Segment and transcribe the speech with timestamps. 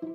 [0.00, 0.06] Já,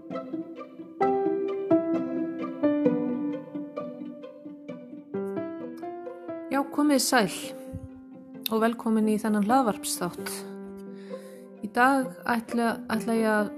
[6.73, 7.29] komið sæl
[8.49, 10.31] og velkomin í þennan hlaðvarpsþátt.
[11.61, 13.51] Í dag ætla, ætla ég að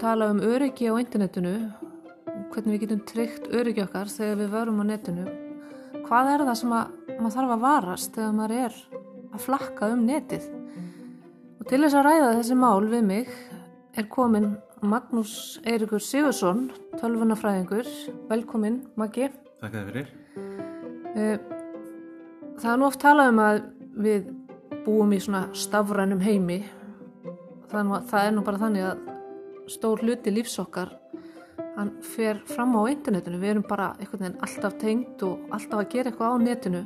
[0.00, 4.80] tala um öryggi á internetinu og hvernig við getum tryggt öryggi okkar þegar við verum
[4.80, 5.28] á netinu.
[6.06, 6.86] Hvað er það sem að,
[7.18, 8.72] maður þarf að varast þegar maður er
[9.28, 10.48] að flakka um netið?
[11.60, 13.28] Og til þess að ræða þessi mál við mig
[13.92, 14.56] er komin
[14.86, 15.34] Magnús
[15.66, 17.90] Eirikur Sigursson, tölvunafræðingur.
[18.30, 19.28] Velkomin, Maggi.
[19.60, 20.10] Takk fyrir.
[21.16, 21.56] Uh,
[22.56, 23.58] Það er nú oft talað um að
[24.00, 24.28] við
[24.86, 26.62] búum í svona stafrænum heimi.
[27.68, 29.02] Það er, nú, það er nú bara þannig að
[29.74, 30.94] stór hluti lífsokkar
[31.76, 33.42] hann fer fram á internetinu.
[33.42, 36.82] Við erum bara einhvern veginn alltaf tengt og alltaf að gera eitthvað á netinu.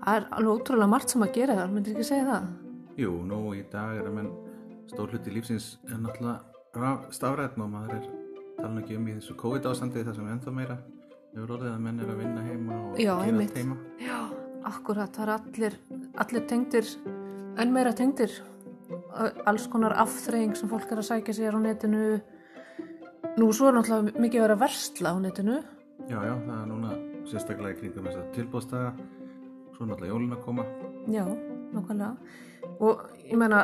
[0.00, 2.52] Það er alveg ótrúlega margt sem að gera það, myndir ekki segja það?
[2.98, 4.32] Jú, nú í dag er að menn
[4.90, 8.04] stór hluti lífsins er náttúrulega stafræðn og maður er
[8.60, 10.76] talan ekki um í þessu COVID ástandi þar sem ennþá meira
[11.32, 13.76] hefur orðið að menn er að vinna heima og Já, gera allt heima.
[14.02, 14.18] Já,
[14.70, 15.76] akkurat, það er allir,
[16.24, 16.92] allir tengdir,
[17.58, 18.36] enn meira tengdir,
[19.50, 22.20] alls konar afþreying sem fólk er að sækja sér á netinu.
[23.38, 25.60] Nú, svo er náttúrulega mikið að vera versla á netinu.
[26.10, 26.96] Já, já, það er núna
[27.30, 28.94] sérstaklega í kringum þess að tilbúðstaga,
[29.74, 30.66] svo er náttúrulega jólin að koma.
[31.10, 31.24] Já,
[31.74, 32.14] nákvæmlega.
[32.82, 33.62] Og ég meina,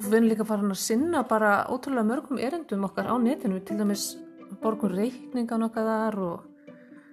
[0.00, 4.14] við erum líka farin að sinna bara ótrúlega mörgum erendum okkar á netinu, til dæmis
[4.62, 6.46] borgun reikningan okkar þar og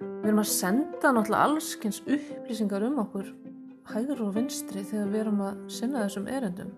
[0.00, 3.32] við erum að senda náttúrulega allskins upplýsingar um okkur
[3.92, 6.72] hægur og vinstri þegar við erum að sinna þessum erendum.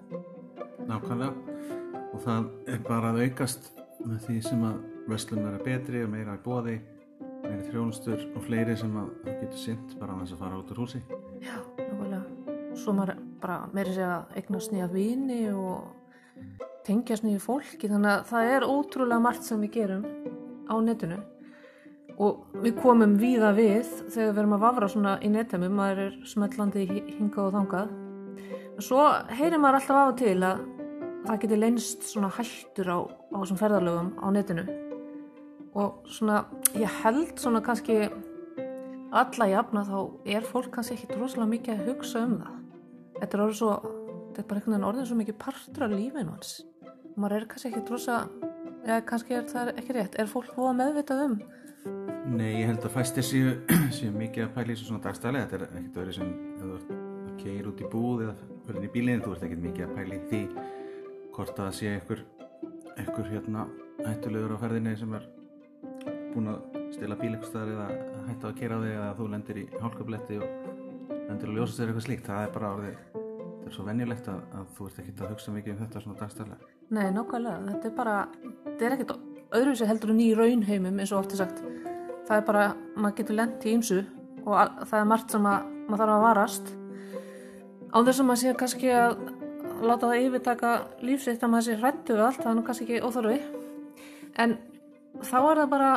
[0.86, 1.58] Nákvæmlega.
[2.10, 3.70] Og það er bara að aukast
[4.04, 4.80] með því sem að
[5.10, 6.76] verslun verða betri og meira í bóði,
[7.44, 10.74] meiri þjónustur og fleiri sem að það getur sint bara að þess að fara út
[10.74, 11.02] úr húsi.
[11.40, 12.22] Já, nákvæmlega.
[12.80, 15.99] Svo maður bara meiri segja eignast nýja vini og
[16.86, 20.06] tengjast nýju fólki, þannig að það er ótrúlega margt sem við gerum
[20.70, 21.20] á netinu
[22.20, 26.18] og við komum víða við þegar við erum að vafra svona í netemum, maður er
[26.28, 27.94] smellandi hingað og þangað.
[28.76, 30.60] En svo heyrir maður alltaf af og til að
[31.24, 34.66] það geti leynst svona hættur á, á þessum ferðarlögum á netinu
[35.78, 38.02] og svona, ég held svona kannski
[39.10, 39.98] alla jafna þá
[40.36, 42.56] er fólk kannski ekki rosalega mikið að hugsa um það.
[43.20, 43.72] Þetta er orðið svo,
[44.40, 46.50] þetta er bara einhvern veginn orðið svo mikið partur af lífinu hans.
[47.20, 48.18] Maður er kannski ekki rosa,
[48.86, 51.34] eða kannski er það ekki rétt, er fólk búið að meðvitað um?
[52.30, 53.52] Nei, ég held að fæstir séu,
[53.96, 56.32] séu mikið að pæla í svona dagstæli þetta er ekkert verið sem
[56.64, 58.34] að keira út í búð eða
[58.68, 60.42] fyrir í bílinn þú ert ekkert mikið að pæla í því
[61.36, 62.24] hvort að það sé einhver,
[62.96, 63.66] einhver hérna
[64.04, 65.28] hættulegur á ferðinni sem er
[66.34, 70.40] búin að stila bíl staðar eða hættu að keira þig eða þú lendir í hálkabletti
[70.40, 70.68] og
[71.30, 73.19] lendir að ljósa sér eitthvað slíkt það er bara orðið,
[73.60, 76.20] þetta er svo venjulegt að, að þú ert ekkert að hugsa mikið um þetta svona
[76.20, 76.56] dagstæli
[76.90, 78.14] Nei, nákvæmlega, þetta er bara,
[78.64, 79.12] þetta er ekkert
[79.54, 81.60] öðruvísi heldur en í raunheimum eins og ofta sagt.
[82.26, 82.64] Það er bara,
[82.96, 83.98] maður getur lent í ymsu
[84.42, 86.72] og al- það er margt sem að, maður þarf að varast.
[87.94, 89.14] Á þess að maður sé kannski að
[89.86, 90.72] láta það yfirtaka
[91.06, 93.38] lífsitt að maður sé hrættu við allt, það er nú kannski ekki óþarfi.
[94.42, 94.56] En
[95.30, 95.92] þá er það bara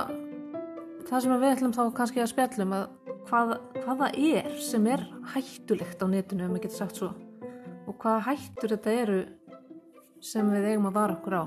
[1.09, 2.87] það sem við ætlum þá kannski að spjallum að
[3.29, 7.13] hvað, hvað það er sem er hættulegt á netinu, ef maður getur sagt svo.
[7.87, 9.19] Og hvaða hættur þetta eru
[10.23, 11.43] sem við eigum að vara okkur á.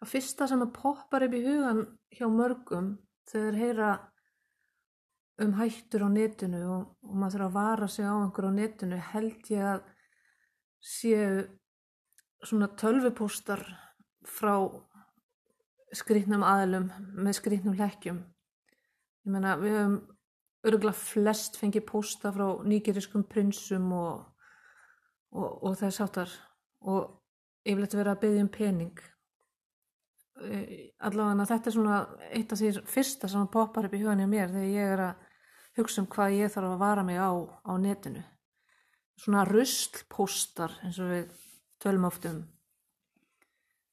[0.00, 1.84] Það fyrsta sem að poppar upp í hugan
[2.14, 2.90] hjá mörgum
[3.28, 3.92] þegar heyra
[5.44, 9.00] um hættur á netinu og, og maður þarf að vara sig á einhver á netinu
[9.12, 9.86] held ég að
[10.84, 11.28] séu
[12.44, 13.64] svona tölvupóstar
[14.24, 14.54] frá
[15.94, 18.20] skrýtnum aðlum með skrýtnum lekkjum.
[19.24, 19.98] Ég meina við höfum
[20.64, 24.24] örgulega flest fengið pósta frá nýgeriskum prinsum og,
[25.34, 26.32] og, og þess áttar
[26.84, 27.20] og
[27.64, 29.02] yfirleitt verið að byggja um pening.
[30.44, 31.98] Eh, allavega þetta er svona
[32.30, 35.28] eitt af því fyrsta sem poppar upp í hugan hjá mér þegar ég er að
[35.78, 37.32] hugsa um hvað ég þarf að vara mig á
[37.64, 38.24] á netinu.
[39.20, 41.30] Svona ruslpóstar eins og við
[41.82, 42.42] tölum oft um.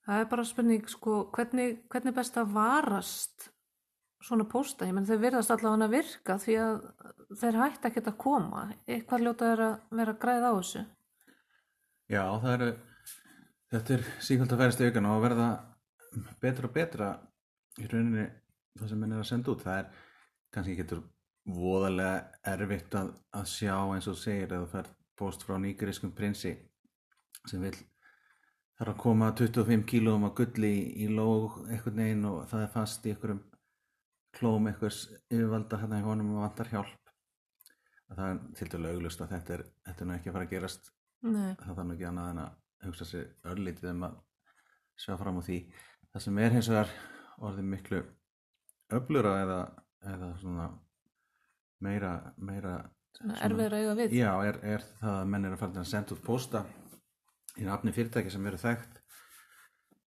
[0.01, 3.51] Það er bara spurning sko hvernig, hvernig er best að varast
[4.21, 6.77] svona pósta, ég menn þau virðast allavega að virka því að
[7.41, 8.63] þeir hætti ekkert að koma.
[8.85, 10.83] Eitthvað ljóta er að vera að græða á þessu.
[12.11, 12.71] Já, það eru
[13.71, 15.49] þetta er síkvæmt að verðast aukan og að verða
[16.43, 17.11] betra og betra
[17.79, 18.25] í rauninni
[18.79, 19.63] það sem menn er að senda út.
[19.63, 20.09] Það er
[20.51, 21.05] kannski getur
[21.51, 22.17] voðalega
[22.53, 24.91] erfitt að, að sjá eins og segir að þú fær
[25.21, 26.53] post frá nýgeriskum prinsi
[27.49, 27.75] sem vil
[28.77, 33.05] þarf að koma 25 kílóum að gulli í, lóg einhvern veginn og það er fast
[33.05, 33.41] í einhverjum
[34.37, 37.13] klóm einhvers yfirvalda hérna í honum og vantar hjálp.
[38.11, 40.47] Að það er til dælu auglust að þetta er, þetta er nú ekki að fara
[40.47, 40.91] að gerast.
[41.21, 44.17] Nei, það þarf nú ekki annað en að hugsa sér örlítið um að
[44.99, 45.59] sjá fram á því.
[46.11, 46.95] Það sem er hins vegar
[47.41, 48.01] orðið miklu
[48.97, 49.59] öflura eða,
[50.13, 50.67] eða svona
[51.85, 52.75] meira, meira
[53.21, 54.15] að eiga við.
[54.17, 56.65] Já, er, er það að menn er að fara að senda út posta
[57.59, 58.99] í nafni fyrirtæki sem eru þekkt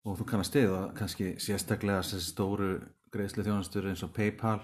[0.07, 2.73] og þú kannast stiða kannski sérstaklega þessi stóru
[3.13, 4.59] greiðslu þjónastur eins og Paypal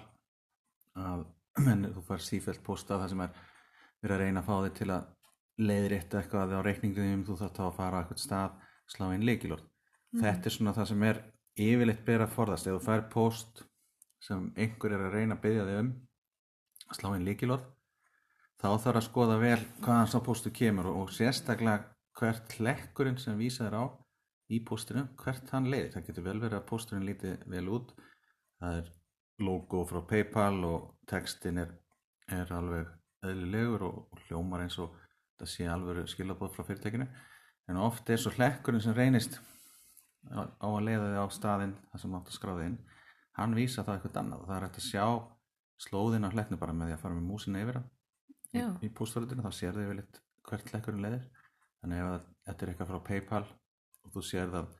[0.98, 1.24] að
[1.66, 3.38] menn þú fær sífælt posta það sem er
[4.02, 5.08] verið að reyna að fá þig til að
[5.68, 9.66] leiðrétta eitthvað á reikningum þú þátt að fara á eitthvað stað slá inn leikilort.
[10.18, 11.18] Þetta er svona það sem er
[11.58, 13.64] yfirleitt bera að forðast ef þú fær post
[14.22, 15.90] sem einhver er að reyna að byggja þig um
[16.88, 17.66] að slá inn leikilort
[18.58, 23.68] þá þarf að skoða vel hvaðan sá póstu kemur og, sérstaklega hvert hlekkurinn sem vísa
[23.68, 23.84] þér á
[24.50, 25.92] í póstinu, hvert hann leiðir.
[25.94, 27.92] Það getur vel verið að pósturinn líti vel út.
[28.58, 28.90] Það er
[29.46, 31.72] logo frá Paypal og textin er,
[32.34, 32.88] er alveg
[33.26, 34.94] eðlilegur og, og hljómar eins og
[35.38, 37.06] það sé alveg skilabóð frá fyrirtækinu.
[37.68, 39.38] En oft er svo hlekkurinn sem reynist
[40.32, 42.78] á, á að leiða þig á staðinn þar sem átt að skráði inn.
[43.38, 45.04] Hann vísa það eitthvað annað og það er hægt að sjá
[45.78, 49.52] slóðin á hleknu bara með því að fara með músina yfir í, í póstverðinu þá
[49.54, 51.44] sér þau yfirleitt hvert lekkurinn leiðir
[51.82, 54.72] þannig ef þetta er eitthvað frá Paypal og þú sér að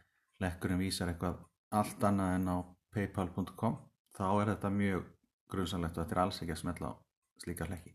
[0.43, 1.39] lekkurinn vísar eitthvað
[1.79, 2.57] allt annað en á
[2.95, 3.77] paypal.com
[4.19, 5.05] þá er þetta mjög
[5.53, 6.95] grunnsanlegt og þetta er alls ekki að smetla á
[7.43, 7.93] slíka lekki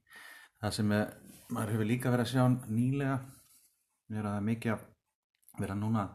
[0.62, 1.13] það sem er,
[1.51, 3.18] maður hefur líka verið að sjá nýlega
[4.13, 4.86] er að það er mikið að
[5.63, 6.06] vera núna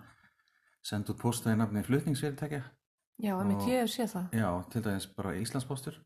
[0.88, 2.62] út posta í nafni flutningsfyrirtækja
[3.18, 4.26] Já, einmitt Og- ég hef séð það.
[4.38, 5.96] já, til dæmis bara Íslandspostur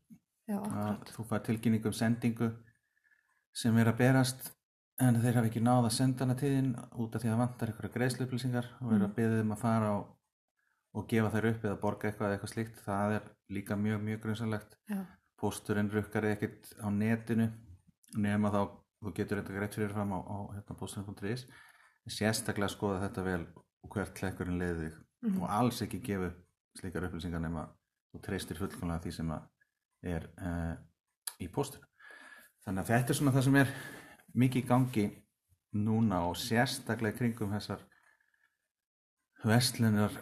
[0.49, 1.11] Já, akkurat.
[1.13, 2.49] þú fær tilkynningu um sendingu
[3.53, 4.49] sem er að berast
[4.99, 7.69] en þeir hafa ekki náð að senda hana þín út af því að það vantar
[7.71, 9.97] eitthvað greiðsluupplýsingar og eru að beða þeim að fara á,
[10.93, 14.23] og gefa þær upp eða borga eitthvað eða eitthvað slíkt það er líka mjög mjög
[14.25, 14.99] grunnsanlegt Já,
[15.41, 17.49] pósturinn rukkar ekkert á netinu
[18.17, 18.61] nema þá
[19.03, 21.47] þú getur þetta greitt fyrir fram á, á hérna, pósturinn.is
[22.03, 23.41] en sérstaklega skoða þetta vel
[23.83, 24.99] og hvert klekkurinn leiði þig.
[25.23, 25.41] Mhm.
[25.41, 26.39] og alls ekki gefa upp
[26.79, 27.67] slíkar upplýsingar nema
[28.11, 29.33] þú treystir fullkomlega því sem
[30.03, 30.75] er uh,
[31.39, 31.85] í póstinu
[32.65, 33.73] þannig að þetta er svona það sem er
[34.43, 35.05] mikið í gangi
[35.73, 37.81] núna og sérstaklega kringum þessar
[39.43, 40.19] verslunar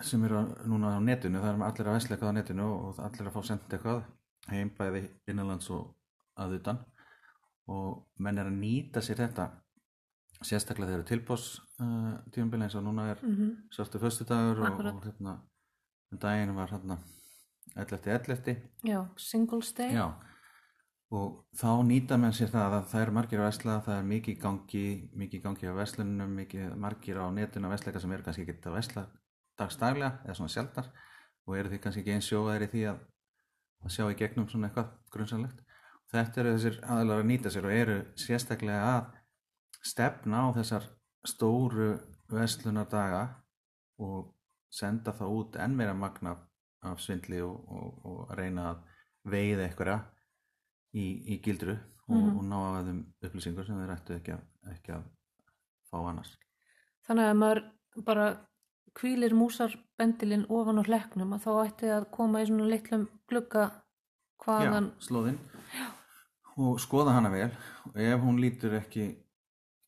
[0.00, 3.28] sem eru núna á netinu það er allir að vesla eitthvað á netinu og allir
[3.28, 4.04] að fá senda eitthvað
[4.50, 5.92] heim bæði innanlands og
[6.40, 6.80] að utan.
[7.70, 9.48] Og menn er að nýta sér þetta
[10.42, 11.46] sérstaklega þegar tilbós
[11.78, 15.36] uh, tímabili eins og núna er mhm, svartu föstudagur og, og hérna
[16.10, 16.98] um daginn var hérna
[17.76, 19.94] 11.11 já, Singles Day.
[19.94, 20.10] já.
[21.12, 24.36] Og þá nýta menn sér það að það er margir að vesla, það er mikið
[24.40, 24.84] gangi
[25.20, 28.78] mikið gangi á veslunum, mikið margir á netinu að vesleika sem eru kannski ekki að
[28.80, 29.06] vesla
[29.62, 30.90] dagstaglega eða svona sjaldar
[31.46, 33.00] og eru því kannski ekki eins sjóðaðir í því að,
[33.86, 35.62] að sjá í gegnum svona eitthvað grunnsanlegt
[36.12, 39.12] þetta eru þessir aðalega að nýta sér og eru sérstaklega að
[39.82, 40.86] stefna á þessar
[41.26, 41.88] stóru
[42.32, 43.22] veslunardaga
[44.02, 44.32] og
[44.72, 46.36] senda það út enn meira magna
[46.82, 48.78] af svindli og, og, og reyna að
[49.32, 49.98] veiða einhverja
[50.98, 51.04] í,
[51.34, 52.38] í gildru og, Mhm.
[52.38, 54.40] og ná að þeim upplýsingur sem þeir ættu ekki að,
[54.74, 55.04] ekki að
[55.88, 56.32] fá annars.
[57.06, 57.60] Þannig að maður
[58.08, 58.26] bara
[58.98, 63.64] kvílir músarbendilinn ofan á hleknum að þá ætti að koma í svona litlum glugga
[64.44, 65.38] hvaðan, Já, slóðinn.
[66.60, 67.50] Og skoða hana vel.
[67.88, 69.06] Og ef hún lítur ekki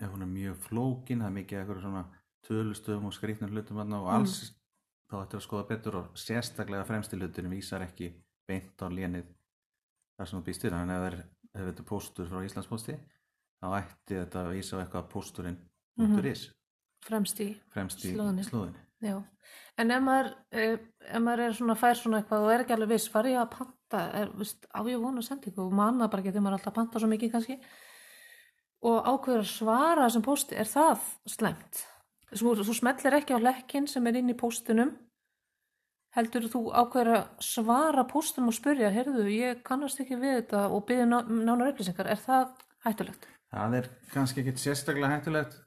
[0.01, 2.05] ef hún er mjög flókin það er mikið eitthvað svona
[2.47, 4.53] tölustöfum og skrýtnum hlutum og alls
[5.11, 8.09] þá ættir að skoða betur og sérstaklega fremsti hlutin vísar ekki
[8.49, 9.29] beint á lénið
[10.17, 10.75] þar sem þú býst við.
[10.79, 11.07] Þannig að
[11.55, 12.97] ef þetta er póstur frá Íslandsposti
[13.61, 15.59] þá ætti þetta að vísa á eitthvað pósturinn
[15.97, 16.19] Mhm.
[16.19, 16.51] út is.
[17.05, 18.75] Fremst í fremst í Slóðinni.
[19.03, 19.17] Já,
[19.81, 20.77] en ef maður, eh,
[21.11, 24.03] ef maður svona fær svona eitthvað og er ekki alveg viss, var ég að panta,
[24.21, 27.09] er, veist, á ég senda ykkur og manna bara getur maður alltaf að panta svo
[27.11, 27.59] mikið kannski.
[28.85, 31.85] Og ákveður að svara þessum pósti, er það slæmt?
[32.35, 34.95] Þú, þú smellir ekki á lekkin sem er inn í póstinum,
[36.15, 40.87] heldur þú ákveður að svara póstinum og spyrja, heyrðu, ég kannast ekki við þetta og
[40.89, 42.53] byrja ná, nánar upplýsingar, er það
[42.87, 43.29] hættulegt?
[43.55, 45.61] Það er kannski ekkit sérstaklega hættulegt.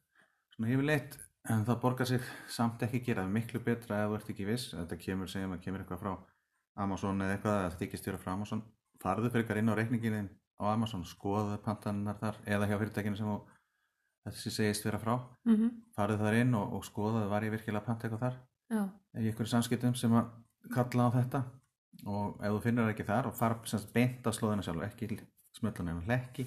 [0.55, 1.17] Svona yfirleitt
[1.51, 3.25] en það borgar sig samt ekki gera.
[3.25, 4.71] Er miklu betra ef þú ert ekki viss.
[4.75, 6.13] Þetta kemur, segjum að kemur eitthvað frá
[6.83, 8.63] Amazon eða eitthvað að þykist þér frá Amazon.
[9.03, 13.31] Farðu fyrir ykkar inn á reikningin á Amazon skoðu pantannar þar eða hjá fyrirtækinu sem
[14.27, 15.15] þessi segist vera frá.
[15.45, 15.71] Mm -hmm.
[15.95, 18.37] farðu þar inn og, og skoðu var ég virkilega að panta eitthvað þar.
[18.69, 18.83] Já,
[19.21, 20.31] í einhverju samskiptum sem að
[20.73, 21.43] kalla á þetta.
[22.05, 24.83] Og ef þú finnur það ekki þar og fara sem sagt beint á slóðina sjálf
[24.83, 25.19] ekki
[25.57, 26.45] smöllan en hlekki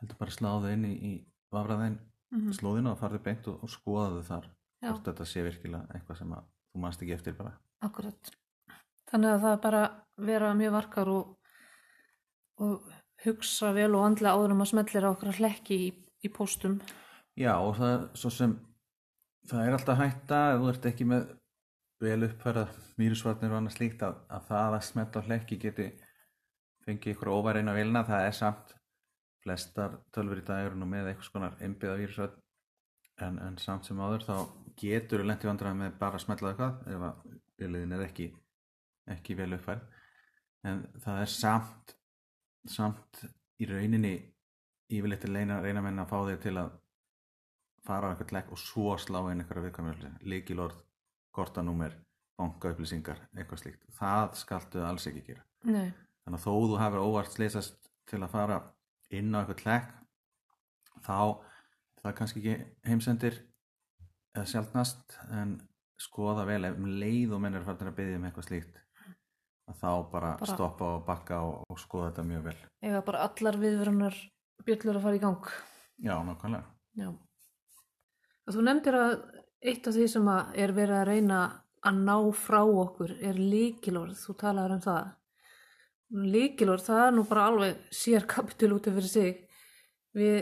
[0.00, 1.12] heldur bara sláðu inn í, í
[1.54, 1.98] vafraðin
[2.34, 4.50] mm slóðina og farðu beint og, og skoðaðu þar
[4.82, 8.30] hvort þetta sé virkilega eitthvað sem að þú manst ekki eftir bara Akkurat.
[9.08, 9.82] Þannig að það er bara
[10.28, 11.28] vera mjög varkar og,
[12.58, 12.88] og
[13.24, 15.88] hugsa vel og andla áður um að smellir á okkur hlekki í,
[16.26, 16.80] í póstum.
[17.38, 18.56] já og það er svo sem
[19.48, 21.30] það er alltaf hætta ef þú ert ekki með
[22.02, 22.66] vel uppfærða
[22.98, 25.88] vírusvarnir og annað slíkt að, að það að smetta á hlekki geti
[26.86, 28.74] fengið ykkur óværeina vilna það er samt
[29.44, 32.36] flestar tölfur í dag eru nú með eitthvað skonar einbyða vírusvarn
[33.26, 34.36] en, en samt sem áður þá
[34.78, 37.22] getur lent í vandræði með bara að smetla eitthvað ef að
[37.58, 38.28] viliðin er ekki
[39.08, 39.86] ekki vel uppfærð.
[40.68, 41.94] En það er samt
[42.68, 43.22] samt
[43.58, 44.16] í rauninni
[44.92, 46.74] yfirleitt að reyna, menna að fá þig til að
[47.86, 50.80] fara á eitthvað lekk og svo slá inn eitthvað viðkvæmlega, líkilorð
[51.34, 51.94] kortanúmer,
[52.38, 55.44] bankaupplýsingar eitthvað slíkt, það skaltu alls ekki gera.
[55.64, 55.90] Nei.
[56.22, 58.58] þannig að þó þú hefur óvart slýsast til að fara
[59.10, 59.94] inn á eitthvað lekk
[61.06, 61.16] þá
[62.02, 62.56] það kannski ekki
[62.90, 63.38] heimsendir
[64.36, 65.54] eða sjálfnast en
[65.98, 68.82] skoða vel ef um leið og menn er farin að byggja um eitthvað slíkt
[69.68, 72.56] að þá bara, Bara- stoppa og bakka og, og skoða þetta mjög vel
[72.88, 74.18] Ega bara allar viðvörunar
[74.64, 75.50] bjöllur að fara í gang.
[75.98, 76.64] já, nákvæmlega
[76.98, 77.10] Já.
[78.48, 79.10] Þú nefndir að
[79.68, 81.40] eitt af því sem er verið að reyna
[81.86, 85.10] að ná frá okkur er líkilorð, þú talaður um það.
[86.08, 89.42] Líkilorð, það er nú bara alveg sér kapitul út af fyrir sig.
[90.16, 90.38] Við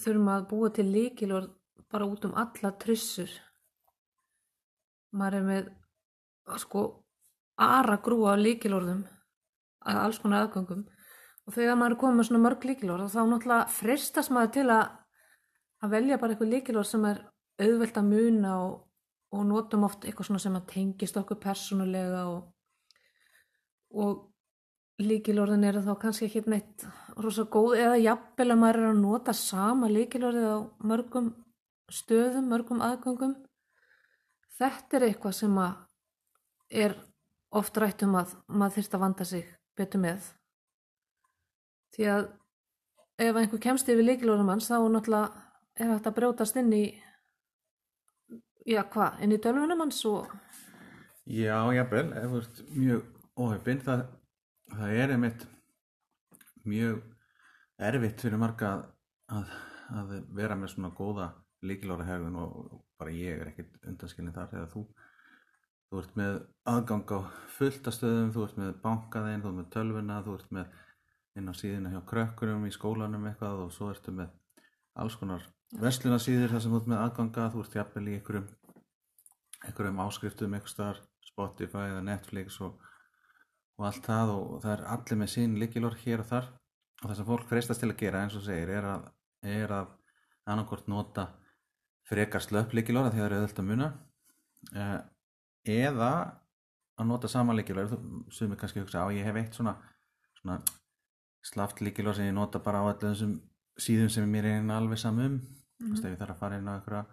[0.00, 1.50] þurfum að búa til líkilorð
[1.92, 3.30] bara út um alla trissur.
[5.16, 5.68] Maður er með
[6.62, 6.84] sko
[7.60, 9.04] ara grúa líkilorðum
[9.86, 10.84] að alls konar aðgöngum
[11.46, 14.84] og þegar maður er komið með svona mörg líkilorð þá náttúrulega frestast maður til að
[15.84, 17.22] að velja bara eitthvað líkilorð sem er
[17.62, 18.74] auðvelt að muna og,
[19.36, 22.40] og notum oft eitthvað svona sem að tengist okkur persónulega og,
[23.96, 24.24] og
[25.02, 26.86] líkilorðin eru þá kannski ekki neitt
[27.20, 31.28] rosa góð eða jafnvel að maður er að nota sama líkilorðið á mörgum
[31.92, 33.34] stöðum, mörgum aðgöngum.
[34.56, 35.58] Þetta er eitthvað sem
[36.70, 36.96] er
[37.56, 40.30] oft rætt um að maður þyrst að vanda sig betur með.
[41.96, 42.24] Því að
[43.26, 45.44] ef einhver kemst yfir líkilorðum hans þá náttúrulega
[45.76, 46.84] er hægt að brjótast inn í
[48.66, 50.32] já hvað, inn í tölvunum hans og
[51.26, 53.06] Já, jafnvel, ef þú ert mjög
[53.42, 54.02] óhefinn, það,
[54.80, 55.46] það er einmitt
[56.66, 57.02] mjög
[57.88, 58.70] erfitt fyrir marga
[59.32, 59.50] að,
[59.94, 61.30] að, vera með svona góða
[61.66, 64.86] líkilóra hegðun og, bara ég er ekkit undanskilin þar þegar þú
[65.86, 66.38] þú ert með
[66.72, 67.20] aðgang á
[67.56, 70.72] fulltastöðum, þú ert með bankaðinn, þú ert með tölvuna, þú ert með
[71.36, 74.32] inn á síðuna hjá krökkurum í skólanum eitthvað og svo ertu með
[74.96, 75.44] alls konar
[75.76, 78.48] verslunasíður þar sem þú ert með aðganga, þú ert jafnvel í einhverjum
[79.66, 82.80] einhverjum áskriftum einhver staðar, Spotify eða Netflix og,
[83.76, 86.46] og allt það og það er allir með sín líkilor hér og þar.
[87.02, 89.08] Og það sem fólk freistast til að gera eins og segir er að,
[89.44, 89.90] er að
[90.46, 91.26] annarkort nota
[92.06, 93.88] frekar slöpp líkilor að því það er auðvöld að muna
[94.72, 94.98] eh,
[95.76, 96.10] eða
[96.96, 97.92] að nota sama líkilor
[98.32, 99.74] sem er kannski að hugsa á ég hef eitt svona,
[100.38, 100.60] svona
[101.44, 103.36] slaft líkilor sem ég nota bara á allir þessum
[103.76, 105.42] síðum sem mér er einn alveg samum mm
[105.80, 105.98] -hmm.
[105.98, 107.04] ef ég þarf að fara inn á einhverja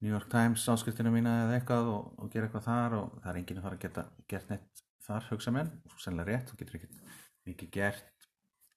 [0.00, 3.38] New York Times áskriftina mína eða eitthvað og, og gera eitthvað þar og það er
[3.38, 6.58] enginn að fara að geta gert neitt þar hugsa menn og svo sennilega rétt, þú
[6.62, 6.80] getur
[7.48, 8.28] ekki, gert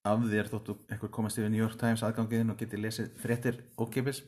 [0.08, 4.24] af þér þóttu eitthvað komast yfir New York Times aðgangiðin og geti lesið fréttir ókipis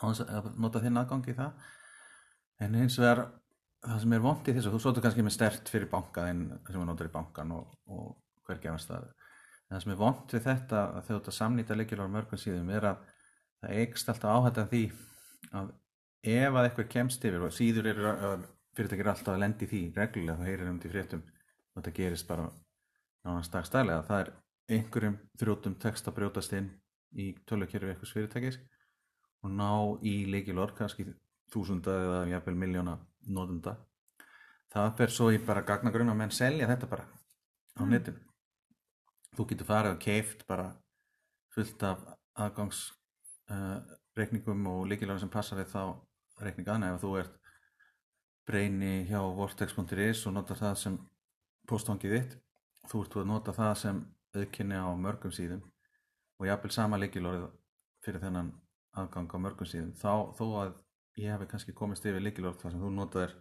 [0.00, 1.68] á þess að nota þinn aðgangi það.
[2.60, 3.22] En eins og er
[3.84, 6.88] það sem er vond í þessu, þú sótu kannski með stert fyrir bankaðinn sem við
[6.88, 8.10] notar í bankan og, og
[8.48, 9.06] hver gefast það.
[9.68, 12.88] En það sem er vond við þetta að þau þetta samnýta leikilvar mörgum síðum er
[12.90, 13.04] að
[13.62, 14.82] það eikst alltaf áhættan því
[15.60, 15.70] að
[16.34, 18.10] ef að eitthvað kemst yfir og síður eru
[18.80, 21.22] fyrirtækir alltaf að lendi því reglulega þá heyrir um til fréttum.
[21.70, 22.48] Og þetta gerist bara
[23.28, 24.06] nánast dagstælega.
[24.08, 24.32] Það er
[24.76, 26.72] einhverjum þrjótum text að brjótast inn
[27.20, 28.58] í tölukerfi eitthvað fyrirtækis
[29.44, 29.70] og ná
[30.06, 31.06] í leikilor kannski
[31.50, 33.76] þúsunda eða jafnvel miljóna nótunda
[34.70, 37.90] það fer svo í bara gagnagrunn og menn selja þetta bara á Mm.
[37.90, 38.20] netinu.
[39.36, 40.76] Þú getur farið og keift bara
[41.54, 41.98] fullt af
[42.36, 42.92] aðgangs
[43.50, 43.80] uh,
[44.16, 45.96] og líkilega sem passa við þá
[46.40, 47.39] reikningaðna ef þú ert
[48.50, 50.98] breyni hjá vortex.is og notar það sem
[51.70, 52.38] posthangið þitt
[52.90, 54.00] þú ert að nota það sem
[54.34, 55.62] auðkynni á mörgum síðum
[56.40, 57.48] og jafnvel sama líkilorið
[58.04, 58.52] fyrir þennan
[58.98, 60.72] aðgang á mörgum síðum þá þó að
[61.20, 63.34] ég hefði kannski komist yfir líkilorið þar sem þú notaðir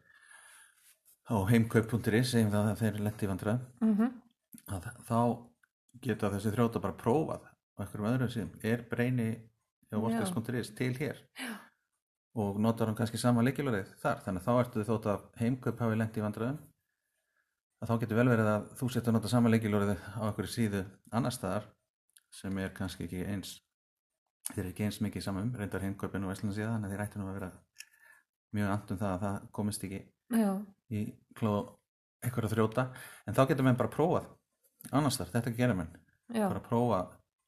[1.29, 4.11] á heimkaup.is segjum það að þeir lendi í vandræðum mm -hmm.
[5.09, 5.21] þá
[6.01, 9.29] geta þessi þrjóta bara prófað á einhverjum öðrum síðum er breyni
[9.89, 10.01] hjá Já.
[10.03, 11.68] vortex.is til hér Já.
[12.37, 14.21] Og notar hann kannski sama líkilorið þar.
[14.25, 16.59] Þannig að þá ertu þótt að heimkaup hafi lendi í vandræðum.
[17.79, 20.83] Að þá getur vel verið að þú setur að nota sama líkilorið á einhverju síðu
[21.15, 21.69] annar staðar
[22.35, 23.55] sem er kannski ekki eins
[24.49, 27.21] þeir eru ekki eins mikið saman reyndar heimkaupin og veslun síðan þannig að þeir ættu
[27.21, 27.49] nú að vera
[28.57, 29.99] mjög andum það að það komist ekki
[30.35, 30.51] já,
[30.89, 31.03] í
[31.39, 31.53] kló
[32.19, 32.85] eitthvað að þrjóta.
[33.25, 34.27] En þá getur menn bara prófað
[34.91, 35.93] annars þar, þetta gerir menn.
[36.29, 36.99] Já, bara prófa,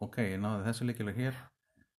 [0.02, 1.42] ok, ég náði þessu líkileg hér.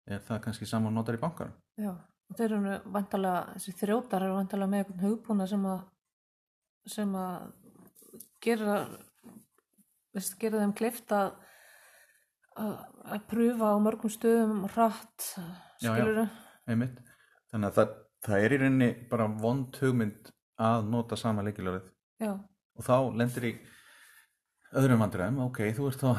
[0.08, 1.54] Er það kannski saman notar í bankanum?
[1.78, 1.92] Já
[2.38, 5.80] þeir eru vantalega, þessi þrjótar eru vantalega með einhvern hugbúna sem að
[6.92, 7.48] sem að
[8.42, 8.76] gera
[10.12, 11.34] veist, gera þeim kleift að
[12.52, 14.66] að pröfa á mörgum stöðum
[15.80, 15.92] já.
[15.94, 16.26] skilur
[16.68, 16.98] einmitt.
[17.52, 17.94] Þannig að það,
[18.26, 21.88] það er í rauninni bara vond hugmynd að nota sama leikilörið
[22.20, 23.54] já, og þá lendir í
[24.78, 26.10] öðrum vandræðum, ok, þú ert þá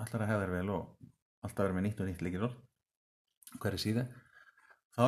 [0.00, 1.10] allar að hefða þér vel og
[1.44, 4.19] alltaf verið með nýtt og nýtt líkilorð hverju síðu þá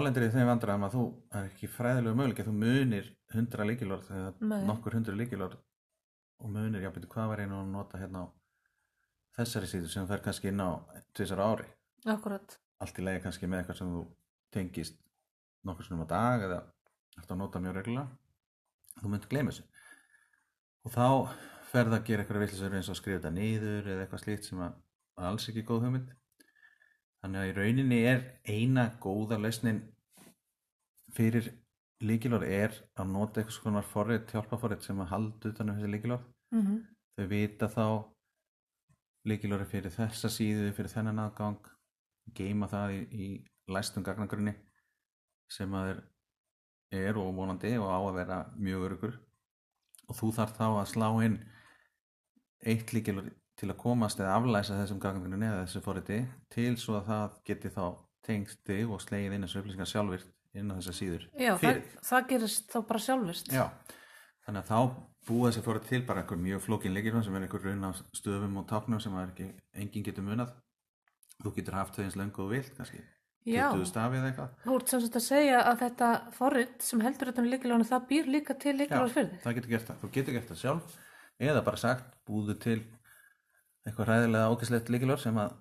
[0.00, 1.02] lendir í þeim vandræðum að þú
[1.37, 5.58] er ekki fræðilegu möguleik að þú munir hundra líkilorð eða nokkur hundru líkilorð
[6.42, 8.26] og munir, já, betur hvað var einu að nota hérna á
[9.37, 10.80] þessari síðu sem fer kannski inn á
[11.14, 11.68] tvisar ári?
[12.08, 12.56] Akkurat.
[12.82, 14.02] Allt í lagi kannski með eitthvað sem þú
[14.54, 14.99] tengist
[15.66, 16.58] nokkur snum á dag eða
[17.18, 18.08] eftir að nota mjög reglulega.
[18.99, 19.68] Þú myndir gleyma þessu.
[20.82, 21.06] Og þá
[21.72, 24.80] ferð að gera eitthvað villisur eins og skrifa þetta niður eða eitthvað slíkt sem að
[25.28, 26.11] alls ekki góð hugmynd
[27.23, 29.83] þannig að í rauninni er eina góða lausnin
[31.14, 31.52] fyrir
[32.02, 36.26] líkilorð er að nota eitthvað svona forrið, hjálpaforrið sem að halda utan um þessi líkilorð
[36.55, 36.81] mm
[37.12, 37.87] þau vita þá
[39.29, 41.67] líkilorði fyrir þessa síðu, fyrir þennan aðgang
[42.35, 44.55] geima það í, í læstum gagnagrunni
[45.52, 46.00] sem að er,
[47.02, 49.19] er og vonandi og á að vera mjög örugur
[50.09, 51.38] og þú þarf þá að slá inn
[52.73, 56.19] eitt líkilorði til að komast eða aflæsa þessum gagnagrunni eða þessu forriti
[56.52, 57.85] til svo að það geti þá
[58.26, 62.28] tengst þig og slegið inn þessu upplýsingar sjálfvirt inn á þessar síður já, það, það
[62.35, 63.64] gerist þá bara sjálfist Já,
[64.45, 64.78] þannig að þá
[65.26, 68.59] búa þessi fóra til bara einhver mjög flókin leikir sem er einhver raun af stöfum
[68.59, 70.54] og táknum sem ekki, enginn getur munað.
[71.42, 73.02] Þú getur haft þau eins löngu og vilt kannski
[73.47, 73.69] Já.
[73.75, 74.50] 20 stafið eða eitthvað.
[74.64, 78.04] Þú ert sem sagt að segja að þetta forrit sem heldur þetta um líkilónu það
[78.11, 79.40] býr líka til líkilónu fyrir þig.
[79.47, 80.99] það getur gert það, þú getur gert það sjálf
[81.42, 82.78] eða bara sagt, búðu til
[83.87, 85.53] eitthvað ræðilega ágæslegt leikilor sem að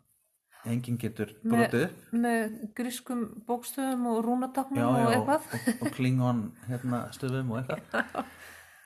[0.72, 2.01] enginn getur brotið upp.
[2.13, 5.48] Með grískum bókstöðum og já, rúnataknum já, og og, eitthvað.
[5.58, 8.25] og, og klingon hérna, stöfum og eitthvað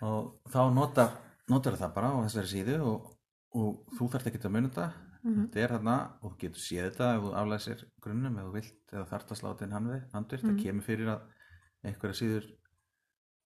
[0.05, 1.09] og þá notar,
[1.51, 3.09] notar það bara á þessari síðu og,
[3.55, 4.91] og þú þarft ekki að muna þetta
[5.25, 5.45] Mhm.
[5.49, 9.05] þetta er þarna og þú getur séð þetta ef þú aflæsir grunnum þú vilt eða
[9.09, 10.51] þarft að sláta inn handvirt Mhm.
[10.51, 11.21] það kemur fyrir að
[11.89, 12.45] einhverja síður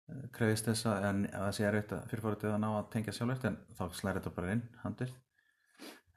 [0.09, 3.13] uh, krefist þess að, en, að það sé erfitt að fyrirfórið að ná að tengja
[3.15, 5.15] sjálfvægt en þá slæri þetta bara inn handvirt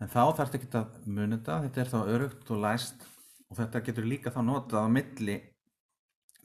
[0.02, 3.06] en þá þarft ekki að muna þetta þetta er þá örugt og læst
[3.48, 5.38] og þetta getur líka þá notað á milli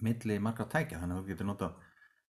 [0.04, 1.00] milli margra tækja.
[1.02, 1.78] Þannig að þú getur notað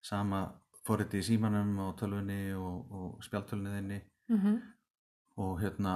[0.07, 0.41] sama
[0.87, 4.57] fóriti í símanum og tölvunni og, og spjaltölunniðinni Mm
[5.37, 5.91] og hérna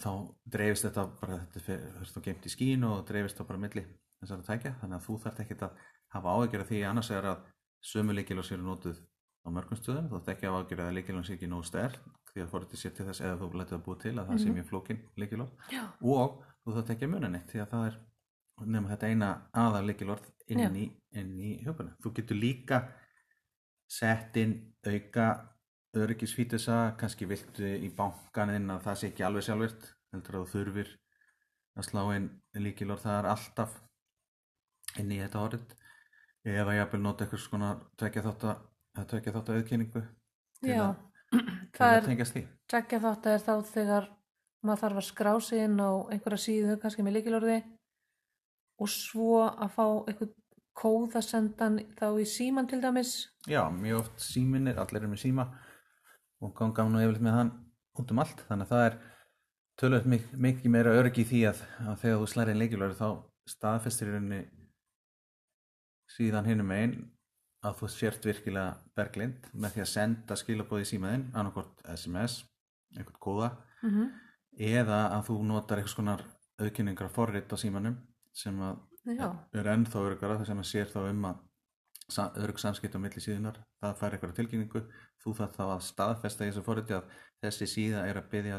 [0.00, 0.10] þá
[0.48, 3.82] dreifist þetta bara þetta þetta er þá geimt í skín og dreifist þá bara milli
[4.22, 4.72] þessara tækja.
[4.80, 5.82] Þannig að þú þarft ekki að
[6.14, 6.78] hafa áhyggjur af því.
[6.88, 7.42] Annars er að
[7.84, 9.02] sömu leikilós eru notuð
[9.46, 10.10] á mörgum stöðum.
[10.10, 12.00] Þú þarft ekki að áhyggjur að leikilós sé ekki nógu sterk
[12.36, 14.52] því að fóriti sér til þess eða þú letið að búa til að það sé
[14.52, 15.82] mjög flókin leikilós Já.
[16.02, 17.98] og þú þarft ekki að muna neitt því að það er
[18.66, 19.30] nefnum þetta eina
[19.62, 22.80] aðal leikilorð inn, í, inn í hjókunum þú getur líka
[23.88, 24.54] sett inn
[24.84, 25.26] auka
[25.96, 30.92] öryggisfítisa, kannski viltu í bankaninn að það sé ekki alveg sjálfvirt heldur að þú þurfir
[31.76, 32.28] að slá inn
[32.66, 33.76] líkilorð það er alltaf
[35.00, 35.74] inn í þetta orðið.
[36.46, 38.64] Eða jafnvel nota eitthvað svona tvekja þátt að
[39.04, 40.02] tvekja þátt að auðkynningu
[40.64, 40.94] til að,
[41.74, 42.44] til að er, tengjast því.
[42.72, 44.08] tveggja þátt er þá þegar
[44.66, 47.58] maður þarf að skrá sig inn á einhverja síðu, kannski með líkilorði
[48.82, 50.34] og svo að fá einhvern
[50.76, 53.12] kóð að senda hann þá í síman til dæmis.
[53.48, 55.46] Já, mjög oft síminir, allir eru með síma
[56.44, 57.52] og ganga nú yfirleitt með hann
[57.96, 58.98] út um allt, þannig að það er
[59.80, 63.08] tölvöld mik mikið meira öryggi í því að, að þegar þú slæri leikilværi þá
[63.48, 64.42] staðfestir í rauninni
[66.16, 66.94] síðan hinum einn
[67.64, 72.42] að þú sért virkilega berglind með því að senda skilabóði í símaðinn, annarkort SMS,
[72.96, 73.50] einhvern kóða
[73.82, 74.14] Mm
[74.56, 76.22] eða að þú notar eitthvað skonar
[76.56, 77.98] auðkynningar forrit á símanum
[78.36, 82.96] sem að Já, er ennþá örugara þar sem að sér þá um að örugg samskipt
[82.96, 84.82] á milli síðunar það fær eitthvað tilkynningu
[85.22, 87.12] þú þarf þá að staðfesta þessu forriti að
[87.44, 88.58] þessi síða er að byggja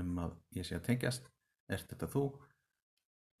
[0.00, 1.28] um að ég sé að tengjast
[1.68, 2.24] ert þetta þú?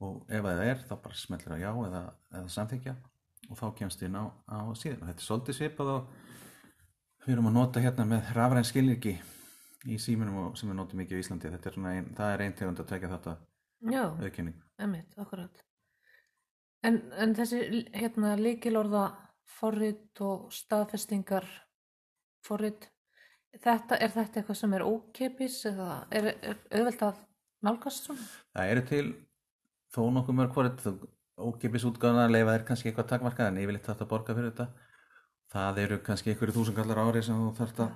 [0.02, 2.02] Og ef það er þá bara smellir á já eða,
[2.34, 2.96] eða samþykja
[3.52, 6.10] og þá kemst inn á, á síðan þetta er svolítið svipað og
[7.26, 9.14] við erum að nota hérna með rafræn skilningi
[9.92, 12.82] í síminum sem við notum mikið í Íslandi þetta er ein, það er ein tegund
[12.82, 13.36] að tekja þetta
[13.92, 15.62] já, auðkynning emmitt, akkurat.
[16.82, 19.04] En, en þessi hérna líkilorða
[19.58, 21.46] forrit og staðfestingar
[22.42, 22.88] forrit,
[23.54, 27.20] þetta, er þetta eitthvað sem er ókipis eða er, er auðvelt að
[27.62, 28.26] nálgast svona?
[28.56, 29.04] Það eru til
[29.92, 30.96] þó nokkuð mörg forrið
[31.40, 34.68] ókipis útgáðan að leifa þér kannski eitthvað takmarkað en yfirleitt þarf að borga fyrir þetta.
[35.52, 37.92] Það eru kannski einhverju þúsungallar ári sem þú þarft að,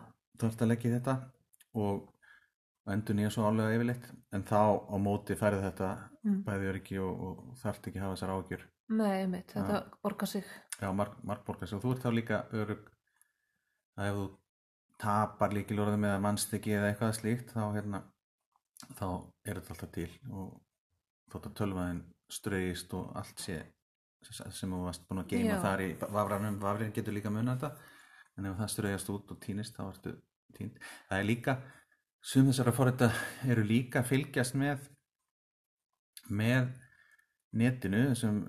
[0.49, 1.17] að leggja í þetta
[1.77, 4.11] og endur nýja svo álega yfirleitt.
[4.33, 5.91] En þá á móti færið þetta
[6.27, 6.41] Mm.
[6.43, 8.63] bæði öryggi og, og þarft ekki að hafa þessar ágjur
[8.97, 10.49] Nei, einmitt, þetta borgar sig.
[10.81, 12.89] Já, marg, margborgar og þú ert þá líka örug
[13.97, 14.25] að ef þú
[15.03, 18.01] tapar líkilorðum eða mannstykki eða eitthvað slíkt þá hérna
[18.99, 19.07] þá
[19.47, 20.49] er þetta alltaf til og
[21.33, 23.61] þótt að tölvaðin ströyist og allt sé
[24.27, 27.93] sem þú varst búin að geima þar í vafranum, vafrin getur líka munið þetta.
[28.37, 30.15] En ef það ströyjast út og týnist þá ertu
[30.57, 30.81] týnd.
[31.09, 31.55] Það er líka
[32.27, 33.11] sum þessara forrita
[33.47, 34.89] eru líka að fylgjast með
[36.27, 36.73] með
[37.57, 38.41] netinu þessum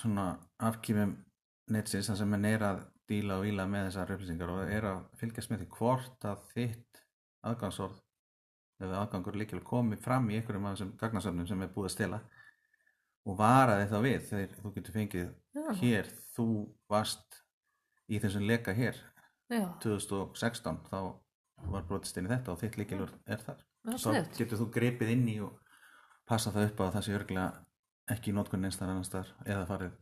[0.00, 0.30] svona
[0.64, 1.12] afkýmum
[1.74, 5.02] netsins þar sem mann er að díla og víla með þessar upplýsingar og er að
[5.20, 7.02] fylgjast með því hvort að þitt
[7.44, 8.00] aðgangsorð
[8.84, 12.20] eða aðgangur líkilega komi fram í einhverjum af þessum gagnasöfnum sem er búið að stela
[13.24, 16.46] og varaði þá við þegar þú getur fengið Já, hér, þú
[16.90, 17.40] varst
[18.10, 18.98] í þessum leka hér
[19.48, 20.98] já, 2016 þá
[21.70, 25.14] var brotist inn í þetta og þitt líkilur er þar það þá getur þú gripið
[25.14, 25.54] inn í og
[26.28, 27.64] passa það upp að það sé örgulega
[28.14, 29.94] ekki í notkun einstar annars þar eða farið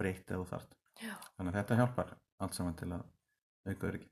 [0.00, 1.12] breytt eða þart Já.
[1.36, 3.04] þannig að þetta hjálpar allt saman til að
[3.68, 4.08] auka öryggi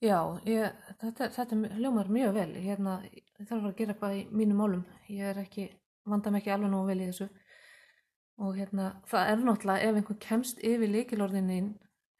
[0.00, 0.16] Já,
[0.48, 2.52] ég, þetta, þetta hljómar mjög vel.
[2.64, 4.84] Hérna, ég þarf að gera eitthvað í mínum málum.
[5.12, 5.66] Ég er ekki,
[6.08, 7.26] vanda mig ekki alveg nógu vel í þessu.
[8.40, 11.66] Og hérna, það er náttúrulega ef einhver kemst yfir líkilorðinin,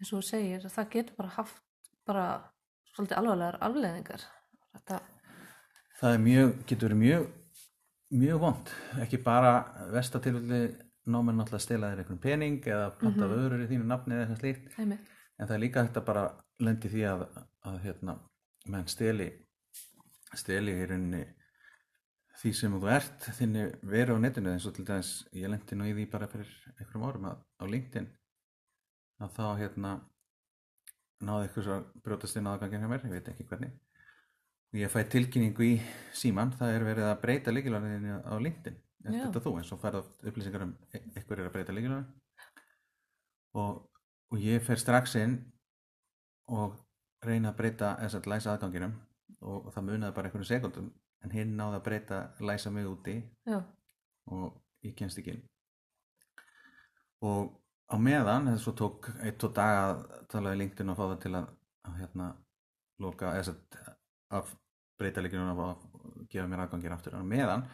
[0.01, 1.63] eins og þú segir, það getur bara haft
[2.07, 2.25] bara
[2.93, 4.25] svolítið alvarlegar afleðingar.
[4.75, 4.99] Þetta,
[6.01, 7.29] það er mjög, getur verið mjög
[8.21, 8.71] mjög vond,
[9.05, 9.53] ekki bara
[9.95, 10.61] vestatilfelli
[11.11, 13.35] náminn náttúrulega stela þér einhvern pening eða panta Mhm.
[13.35, 16.25] vörur í þínu nafni eða eitthvað slíkt en það er líka að bara
[16.61, 17.23] lendi því að,
[17.65, 18.19] að hérna,
[18.67, 19.31] menn steli
[20.35, 21.23] steli í rauninni
[22.41, 25.89] því sem þú ert þinni veru á netinu eins og til dæmis ég lendi nú
[25.89, 26.49] í því bara fyrir
[26.79, 28.09] einhverjum árum að, á LinkedIn
[29.21, 29.93] að þá hérna
[31.21, 33.75] náði eitthvað svo að brjótast inn aðgangin hjá mér, ég veit ekki hvernig
[34.71, 35.75] og ég fæ tilkynningu í
[36.17, 39.13] síman það er verið að breyta líkilarniðinu á LinkedIn Já.
[39.27, 42.09] þetta þú eins og færð upplýsingar um e- einhver er að breyta líkilarni
[43.61, 43.85] og,
[44.31, 45.37] og ég fer strax inn
[46.49, 46.79] og
[47.25, 48.97] reyna að breyta þess að læsa aðganginum
[49.41, 50.91] og það munaði bara einhverjum sekundum
[51.25, 53.61] en hinn náði að breyta læsa mig úti já,
[54.31, 55.37] og ég kemst ekki
[57.27, 57.51] og
[57.91, 61.21] á meðan þess svo tók eitt, tvo daga að tala við LinkedIn og fá það
[61.25, 61.47] til að,
[61.89, 62.29] að hérna
[63.01, 63.33] loka,
[64.31, 64.53] að
[65.01, 65.87] breyta líkinu og að
[66.31, 67.17] gefa mér aðgangir aftur.
[67.17, 67.65] Á meðan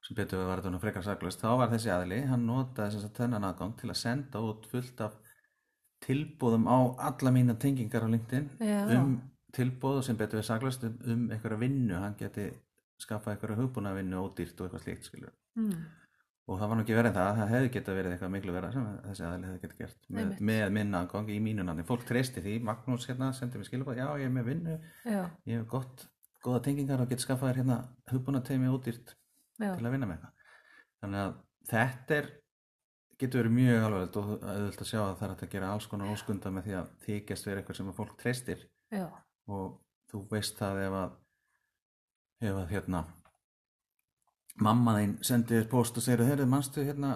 [0.00, 3.18] sem betur við þetta nú frekar saklust þá var þessi aðli, hann notaði þess að
[3.18, 5.18] þennan aðgang til að senda út fullt af
[6.00, 6.78] tilbúðum á
[7.10, 8.78] alla mína tengingar á LinkedIn Já.
[8.96, 9.18] um
[9.52, 12.48] tilbúð sem betur við saklust um, um einhverja vinnu, hann geti
[13.04, 15.80] skaffa einhverja hugbúna vinnu ódýrt og eitthvað slíkt skilur mm,
[16.50, 18.88] og það var nú ekki verið það, það hefði geta verið eitthvað miklu verið sem
[19.06, 22.56] þessi aðli hefði geta gert með, með minna aðgang í mínu nandi fólk treysti því,
[22.66, 26.06] Magnús hérna sendi mér skilabóð, já ég er með vinnu já, ég hef gott,
[26.44, 29.14] góða tengingar og get skaffað þér hérna hugbúna teimi ódýrt
[29.60, 30.52] já, til að vinna með eitthvað.
[31.00, 31.34] Þannig að
[31.70, 32.30] þetta er
[33.20, 36.12] getur verið mjög alveg og auðvitað að sjá að það er að gera alls konar
[36.14, 38.62] óskunda með því að þykjast verið eitthvað sem að fólk treystir.
[39.50, 39.66] Og
[40.10, 41.18] þú veist það ef að
[42.40, 43.04] ef að hérna
[44.60, 47.10] mamma þín sendi þér post og segir þeirri mannstu hérna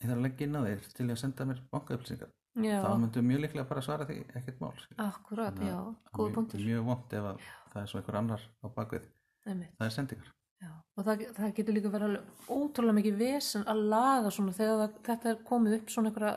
[0.00, 2.30] ég þarf að leggja inn á þér til að senda mér bankaupplýsingar
[2.60, 4.98] þá myndu mjög líklega bara svara því ekkert mál skilur.
[5.04, 5.80] akkurat, Þannig já,
[6.18, 6.64] góð punktur.
[6.66, 7.40] mjög vond ef að
[7.72, 9.04] það er svo einhver annar á bakvið
[9.46, 9.74] Einmitt.
[9.78, 12.16] það er sendingar Já, og það, það getur líka verið
[12.52, 16.32] ótrúlega mikið vesen að laga svona þegar það, þetta er komið upp svona einhverja,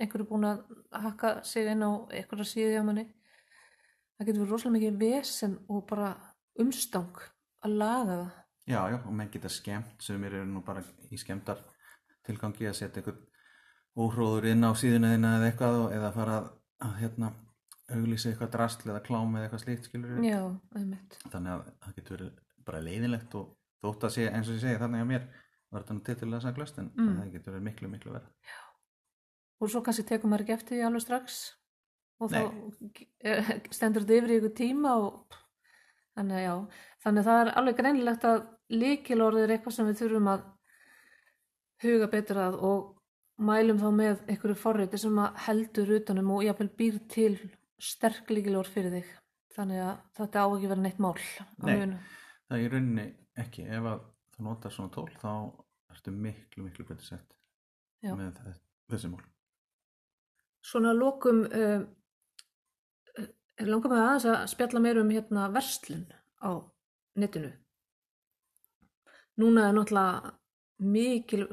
[0.00, 0.62] einhverju búin að
[1.02, 3.04] hakka sig inn á einhverja síðu hjá manni.
[4.16, 6.08] Það getur verið rosalega mikið vesen og bara
[6.64, 7.20] umstang
[7.64, 8.28] að laga það.
[8.66, 11.58] já, já, og menn geta skemmt sem eru nú bara í skemmtar
[12.26, 13.22] tilgangi að setja einhvern
[13.96, 16.48] óhróður inn á síðuna þína eða eitthvað eða fara að,
[16.84, 17.30] að hérna
[17.96, 20.40] auglýsa eitthvað drastl eða klám eða eitthvað slíkt skilur Já,
[20.76, 21.18] einmitt.
[21.32, 22.32] þannig að það getur verið
[22.66, 23.52] bara leiðinlegt og
[23.86, 25.26] þótt að sé eins og ég segi þannig að mér
[25.70, 27.14] var þetta nú titilega saglust en Mm.
[27.20, 28.54] það getur verið miklu miklu verið
[29.60, 31.36] Og svo kannski tekur maður ekki eftir því alveg strax
[32.20, 32.40] og þá
[33.24, 35.38] eh, stendur þetta yfir í ykkur tíma og
[36.16, 36.54] þannig að já,
[37.04, 38.38] þannig að það er alveg greinilegt að
[38.80, 40.44] líkilorðið er eitthvað sem við þurfum að
[41.84, 42.92] huga betur að og
[43.46, 47.34] mælum þá með einhverju forriti sem að heldur utanum og jafnvel býr til
[47.76, 49.10] sterk líkilorð fyrir þig
[49.56, 51.76] þannig að þetta á ekki vera neitt mál Nei.
[51.82, 51.98] munu.
[52.48, 53.06] það er í rauninni
[53.44, 54.00] ekki ef að
[54.36, 55.30] þú notar svona tól þá
[55.92, 57.36] ertu miklu miklu betur sett
[58.04, 58.14] Já.
[58.16, 58.58] með þe-
[58.92, 59.24] þessi mál
[60.66, 61.44] Svona að lokum
[63.56, 66.04] er langar með aðeins að spjalla meir um hérna verslun
[66.42, 66.50] á
[67.16, 67.52] netinu.
[69.40, 70.34] Núna er náttúrulega
[70.78, 71.46] mikil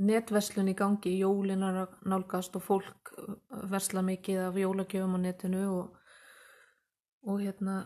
[0.00, 3.34] netverslun í gangi, jólinar nálgast og fólk uh,
[3.70, 5.96] versla mikið af jólagjöfum á netinu og,
[7.28, 7.82] og hérna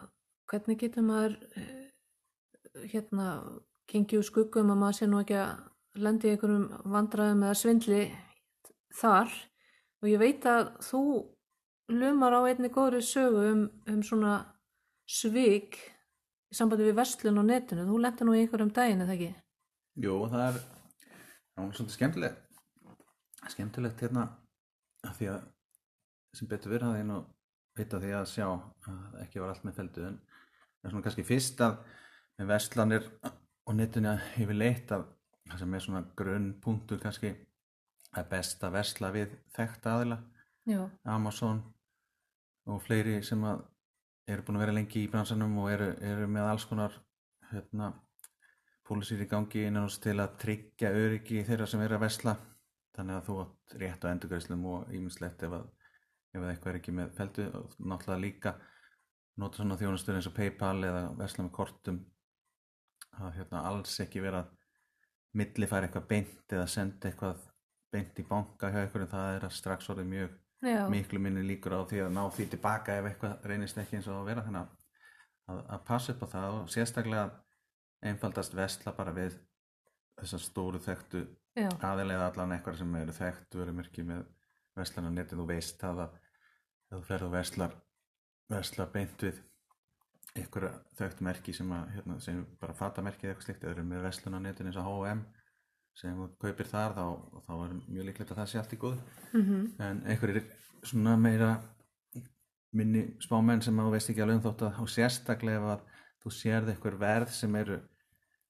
[0.51, 3.29] hvernig getur maður uh, hérna
[3.91, 8.05] gengið úr skuggum að maður sé nú ekki að lendi í einhverjum vandræðum eða svindli
[8.95, 9.35] þar
[10.03, 11.03] og ég veit að þú
[11.93, 14.39] lumar á einni góðri sögu um, um svona
[15.09, 15.77] svik
[16.51, 17.85] í sambandi við verslun á netinu.
[17.89, 19.35] Þú lenti nú í einhverjum daginn, eða ekki?
[20.05, 20.63] Jú, það er,
[21.55, 22.45] það er svolítið skemmtilegt
[23.53, 24.29] skemmtilegt hérna
[25.05, 25.43] af því að
[26.35, 27.19] sem betur verið að ég nú
[27.79, 31.27] vita því að sjá að ekki var allt með feldu en það er svona kannski
[31.29, 31.77] fyrst að
[32.39, 35.07] með verslanir og netinu yfir leitt að
[35.51, 37.35] það sem er svona grunnpunktur kannski
[38.15, 40.19] að best að versla við þekkt aðila.
[41.11, 41.61] Amazon
[42.71, 46.65] og fleiri sem eru búin að vera lengi í bransanum og eru, eru með alls
[46.69, 46.97] konar
[47.51, 47.93] hérna,
[48.85, 52.37] pólisir í gangi innan hos til að tryggja öryggi þeirra sem eru að versla.
[52.95, 55.57] Þannig að þú átt rétt á endurgræslum og ímislegt ef
[56.35, 58.53] ef að eitthvað er ekki með feldu og náttúrulega líka
[59.39, 62.01] nota svona þjónustur eins og Paypal eða versla með kortum
[63.15, 64.53] að hérna alls ekki vera að
[65.39, 67.43] millifæra eitthvað beint eða senda eitthvað
[67.95, 69.11] beint í banka hjá einhverjum.
[69.11, 70.89] Það er að strax orðið mjög Já.
[70.89, 74.21] miklu minni líkur á því að ná því tilbaka ef eitthvað reynist ekki eins og
[74.21, 77.25] að vera þannig að, að, passa upp á það og sérstaklega
[78.05, 79.37] einfaldast vesla bara við
[80.21, 81.25] þessar stóru þekktu
[81.85, 84.25] aðilega allan eitthvað sem eru þekkt verumirki með
[84.79, 86.05] veslan á netið þú veist að
[86.91, 87.77] þú ferð og veslar
[88.53, 89.41] veslar beint við
[90.35, 94.07] einhverja þekkt merki sem að hérna, sem bara fatamerki eða eitthvað slikt eða eru með
[94.09, 95.25] veslan á netið eins og H&M
[95.95, 97.05] sem kaupir þar þá,
[97.47, 98.99] þá er mjög líklegt að það sé allt í góð
[99.35, 100.45] Mm en einhverjir
[100.85, 101.51] svona meira
[102.75, 105.85] minni spámenn sem þú veist ekki alveg um þótt að og sérstaklega að
[106.25, 107.79] þú sérð einhver verð sem eru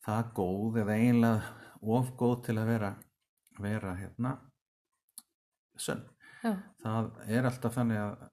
[0.04, 1.42] það góð eða eiginlega
[1.94, 2.90] of góð til að vera
[3.60, 4.36] vera hérna
[5.76, 6.02] sönn
[6.44, 6.54] Já.
[6.82, 8.24] það er alltaf þannig að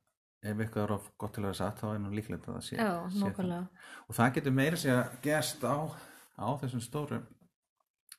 [0.41, 2.65] ef eitthvað er of gott til að vera satt þá er nú líklegt að það
[2.67, 3.67] sé, Já, sé það.
[4.07, 5.75] og það getur meira sér að gerst á,
[6.41, 7.21] á þessum stóru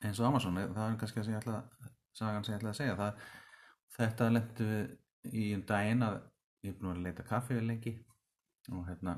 [0.02, 2.96] eins og Amazon það er kannski að segja alltaf sagan sem ég ætla að segja.
[3.00, 3.26] Það,
[3.96, 6.16] þetta lendu við í um daginn að
[6.62, 7.92] ég er búin að leita kaffi við lengi
[8.72, 9.16] og hérna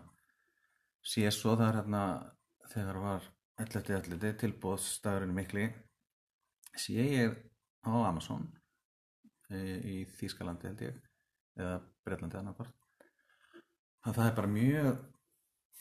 [1.04, 2.02] sé svo það er hérna
[2.72, 3.26] þegar var
[3.64, 5.66] 11.11 tilbúðstæðurinn mikli
[6.80, 7.34] sé ég
[7.86, 8.46] á Amazon
[9.52, 11.02] í, í Þýskalandi held ég
[11.60, 12.72] eða Breitlandi annarkvart
[14.04, 15.02] að það er bara mjög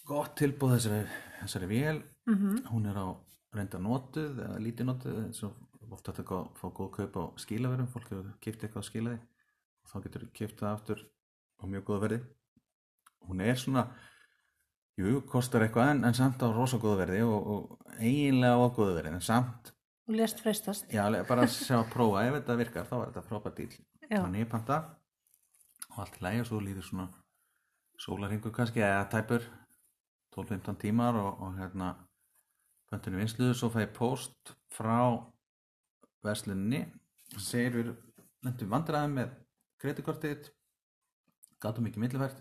[0.08, 1.04] gott tilbúð þessari,
[1.42, 2.02] þessari vél.
[2.28, 2.38] Mm
[2.72, 3.08] hún er á
[3.54, 7.90] reynda notuð eða lítið notuð eins og ofta þetta að fá góð kaup á skilaverum
[7.94, 9.20] fólk hefur kipt eitthvað á skilaði
[9.84, 11.04] og þá getur kipt það aftur
[11.62, 12.20] á mjög góða verði.
[13.28, 13.84] Hún er svona
[15.00, 18.98] jú, kostar eitthvað en, en samt á rosa góða verði og, og eiginlega á góða
[19.00, 20.90] verði en samt, Og lest freistast.
[20.92, 23.78] já, bara sjá að prófa ef þetta virkar, þá er þetta frábært dýl
[24.12, 24.80] þannig panta
[25.94, 27.06] og allt í lagi og svo líður svona
[28.04, 29.46] sólarhingur kannski eða tæpur
[30.36, 31.94] 12-15 tímar og, og hérna
[32.94, 34.98] pöntinu vinsluðu svo fæ ég post frá
[36.24, 36.86] versluninni
[37.34, 37.94] sem segir við
[38.46, 39.38] lendum vandræðum með
[39.82, 40.50] kreditkortið
[41.64, 42.40] gátum ekki millifært.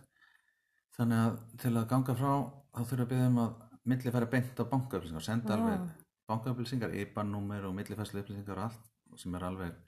[0.96, 2.32] Þannig að til að ganga frá
[2.72, 3.52] þá þurfum við að byggja um að
[3.92, 5.62] millifæra beint á bankaupplýsingar senda Vá.
[5.62, 5.86] alveg
[6.30, 9.80] bankaupplýsingar, IBAN-númer og millifærslu upplýsingar og allt sem er alveg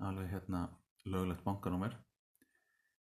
[0.00, 0.62] alveg hérna
[1.10, 1.96] löglegt bankanúmer.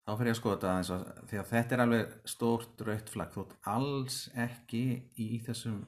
[0.08, 3.10] Þá fyrir ég að skoða þetta aðeins að, því að þetta er alveg stórt rautt
[3.12, 3.38] flagg.
[3.38, 4.84] Ert alls ekki
[5.20, 5.82] í þessum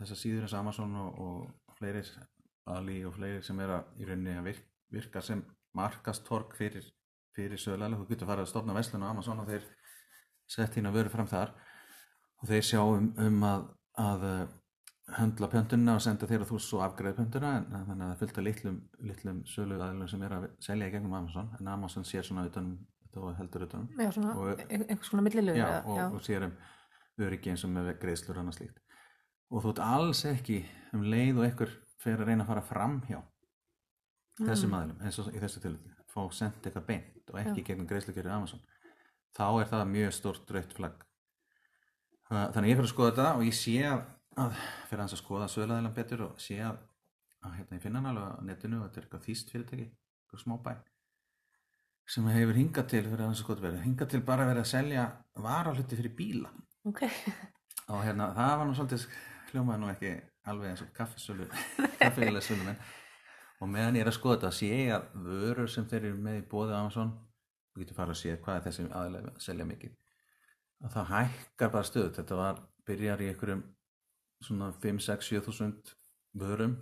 [0.00, 2.02] þessar síður eins Amazon og, og fleiri
[2.66, 5.42] Ali og fleiri sem er að í rauninni að virka, virka sem
[5.76, 6.84] markastorg fyrir,
[7.36, 9.66] fyrir sögulega þú getur farið að stofna veslun á Amazon og þeir
[10.50, 11.52] sett hérna vöru fram þar.
[12.42, 13.68] Og þeir sjá um, um að,
[14.02, 14.42] að uh,
[15.16, 17.52] höndla pöntuna og senda þér að þú svo afgreði pöntuna.
[17.60, 18.80] En en þannig að það fylgta litlum,
[19.10, 21.52] litlum sölu aðlum sem er að selja í gegnum Amazon.
[21.60, 22.76] En Amazon sér svona utanum
[23.16, 25.62] og heldur utanum Já, svona Og- ein- einhvers konar millilögu.
[25.86, 26.52] og, og sér um
[27.24, 28.82] öryggi eins og með greiðslur og annað slíkt
[29.50, 30.62] og þú ert alls ekki
[30.96, 33.20] um leið og einhver fer að reyna að fara fram hjá
[34.40, 38.32] þessum aðlum eins og í þessu tilfelli fá sendt eitthvað beint og ekki gegnum greiðslugjörðu
[38.32, 38.64] Amazon
[39.36, 41.02] þá er það mjög stórt rautt flagg.
[42.30, 44.02] Þannig ég fyrir að skoða þetta og ég sé að,
[44.42, 46.80] að fyrir að skoða söglaðilan betur og sé að,
[47.44, 50.42] að hérna ég finna hann alveg á netinu og þetta er eitthvað þýst fyrirtæki eitthvað
[50.42, 50.72] smábæ
[52.06, 55.06] sem hefur hingað til fyrir að skoða verið hingað til bara verið að selja
[55.42, 56.52] varahluti fyrir bíla.
[56.86, 57.02] Ok,
[57.90, 59.06] og hérna það var nú svolítið
[59.56, 60.14] hljómaði nú ekki
[60.50, 61.46] alveg eins og kaffisölu
[62.00, 62.80] kaffiglega sölu menn
[63.62, 66.42] og meðan ég er að skoða þetta sé ég að vörur sem þeir eru með
[66.42, 67.14] í bóði Amazon
[67.72, 69.94] þú getur farið að sé hvað er þessi aðlega að selja mikið
[70.84, 73.64] að það hækkar bara stöðu þetta var, byrjar í einhverjum
[74.44, 75.94] svona 5, 6, 7 þúsund
[76.36, 76.76] vörum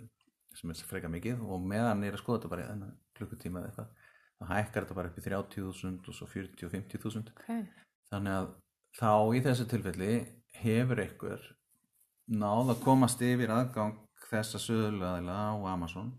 [0.55, 3.71] sem er freka mikið og meðan ég er að skoða þetta bara í klukkutíma eða
[3.71, 7.45] eitthvað þá hækkar þetta bara upp í 30.000 og svo 40 og 50.000 ok.
[8.11, 8.49] þannig að
[8.99, 10.11] þá í þessu tilfelli
[10.59, 11.45] hefur einhver
[12.31, 13.97] náð að komast yfir aðgang
[14.29, 16.13] þessa sögulegðila á Amazon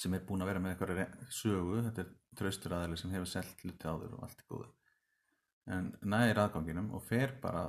[0.00, 1.80] sem er búin að vera með eitthvað sögu.
[1.88, 4.70] Þetta er traustur aðeili sem hefur selt hluti áður og allt er góður
[5.70, 7.66] en næðir aðganginum og fer bara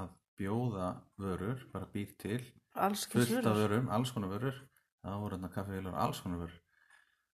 [0.00, 0.88] að bjóða
[1.20, 2.40] vörur bara býr til
[2.72, 4.56] fullt af vörum, alls konar vörur.
[5.02, 6.58] Það voru þarna kaffevílar, alls konar vörur.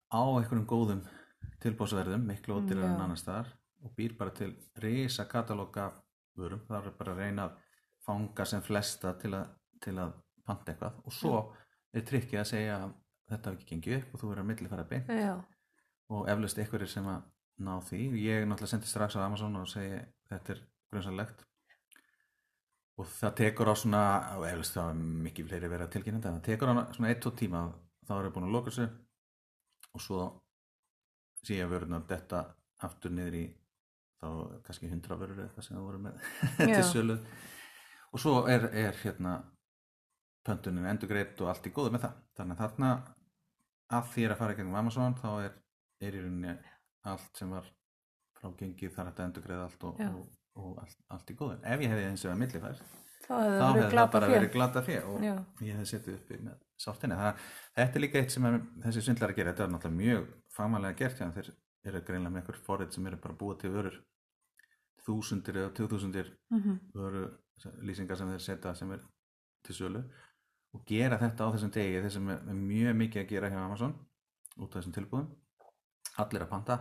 [0.08, 1.02] Á einhverjum góðum
[1.62, 3.52] tilbóðsverðum, miklu ódýrar en annars staðar
[3.84, 6.00] og býr bara til risa katalóg af
[6.38, 7.58] vörum, það er bara að reyna að
[8.08, 9.50] fanga sem flesta til að,
[9.84, 10.14] til að
[10.48, 11.00] panta eitthvað.
[11.04, 11.34] Og svo
[11.92, 12.94] er trikkið að segja að
[13.28, 15.34] þetta hafi ekki gengið upp og þú verður að milli fara beint Já,
[16.14, 17.26] og eflaust einhverjir sem að
[17.66, 18.00] ná því.
[18.22, 21.44] Ég náttúrulega sendi strax á Amazon og segi þetta er grunnsanlegt
[22.98, 24.02] og það tekur á svona
[24.38, 27.34] og eflaust það er mikið fleiri verið að tilkynna þetta, það tekur á svona 1-2
[27.42, 27.62] tíma.
[28.08, 28.88] Þá er ég búin að loka þessu.
[29.92, 30.22] Og svo
[31.44, 32.42] sé ég að vöruna þetta
[32.88, 33.44] aftur niður í
[34.18, 34.28] þá
[34.66, 36.26] kannski 100 vörur eða eitthvað sem það voru með.
[36.58, 36.82] Til Já.
[38.12, 39.38] Og svo er, er hérna
[40.48, 42.92] pöntunin endur greitt og allt í góðu með það þannig að þarna
[43.98, 45.58] að því er að fara í gegnum Amazon þá er,
[46.04, 46.54] er í rauninni
[47.08, 47.68] allt sem var
[48.38, 50.24] frá gengið þar hægt að endur greiða allt og, og,
[50.62, 52.82] og allt, allt í góðu ef ég hefði eins og að millifært
[53.28, 55.34] þá hefði þá hefði það bara verið glata fyrir og Já.
[55.64, 59.34] ég hefði setið uppi með sáttinni það, þetta er líka eitt sem er, þessi svindlar
[59.34, 61.34] að gera þetta er náttúrulega mjög fagmannlega gert hjá þeim.
[61.38, 61.50] þeir
[61.90, 63.98] eru greinlega með einhver forrið sem eru bara búið til vörur
[65.08, 66.78] þúsundir eða tjóðþúsundir Mhm.
[66.94, 67.24] vöru
[67.82, 69.00] lýsingar sem þeir setja sem er
[69.64, 70.04] til sölu
[70.74, 73.94] og gera þetta á þessum degi þessum er er mjög mikið að gera hjá Amazon
[74.58, 75.28] út af þessum tilbúðum
[76.18, 76.76] allir að panta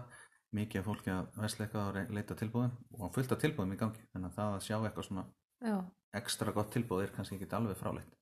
[0.54, 4.04] mikið af fólki að vesleika og leita að tilbúðum og fullt af tilbúðum í gangi.
[4.14, 5.26] Þannig að það að sjá eitthvað svona
[5.62, 5.78] Já,
[6.14, 8.14] ekstra gott tilbúð er kannski ekki alveg fráleitt.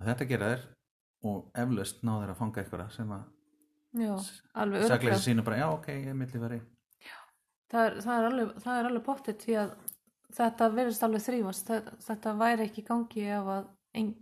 [0.00, 0.62] Að þetta gera þér
[1.28, 3.24] og eflaust ná þér að fanga eitthvað sem að
[4.02, 4.14] já,
[4.54, 5.24] alveg sakleysi örglega.
[5.26, 6.60] sínu bara já ok, ég er milli veri
[7.68, 8.52] Það er, það er alveg,
[8.90, 9.74] alveg pottet því að
[10.38, 11.68] þetta verðist alveg þrýfast.
[11.68, 13.68] Þetta, þetta væri ekki gangi ef að
[14.00, 14.12] en,